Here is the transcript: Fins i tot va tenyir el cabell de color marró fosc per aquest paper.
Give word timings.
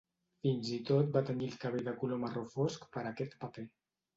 Fins 0.45 0.69
i 0.77 0.77
tot 0.87 1.11
va 1.17 1.23
tenyir 1.27 1.49
el 1.49 1.59
cabell 1.65 1.85
de 1.91 1.95
color 2.01 2.21
marró 2.25 2.45
fosc 2.55 2.89
per 2.97 3.05
aquest 3.13 3.37
paper. 3.45 3.71